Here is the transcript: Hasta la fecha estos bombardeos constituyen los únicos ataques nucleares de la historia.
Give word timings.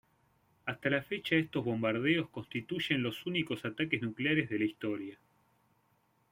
Hasta 0.65 0.89
la 0.89 1.03
fecha 1.03 1.35
estos 1.35 1.63
bombardeos 1.63 2.27
constituyen 2.31 3.03
los 3.03 3.27
únicos 3.27 3.65
ataques 3.65 4.01
nucleares 4.01 4.49
de 4.49 4.57
la 4.57 4.65
historia. 4.65 5.19